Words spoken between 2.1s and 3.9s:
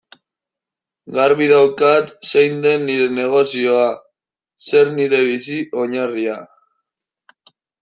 zein den nire negozioa,